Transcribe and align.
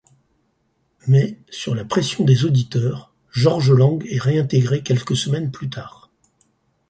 Mais, 1.05 1.37
sur 1.51 1.75
la 1.75 1.85
pression 1.85 2.23
des 2.25 2.43
auditeurs, 2.45 3.13
Georges 3.31 3.71
Lang 3.71 4.03
est 4.09 4.17
réintégré 4.17 4.81
quelques 4.81 5.15
semaines 5.15 5.51
plus 5.51 5.69
tard. 5.69 6.09